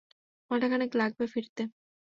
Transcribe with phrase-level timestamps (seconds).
[0.51, 1.63] ঘন্টাখানেক লাগবে ফিরতে।